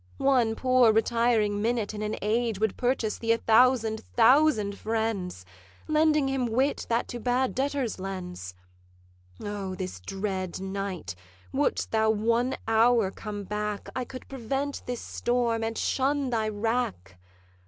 [0.17, 5.45] One poor retiring minute in an age Would purchase thee a thousand thousand friends,
[5.87, 8.55] Lending him wit that to bad debtors lends:
[9.43, 11.13] O, this dread night,
[11.53, 17.19] wouldst thou one hour come back, I could prevent this storm and shun thy wrack!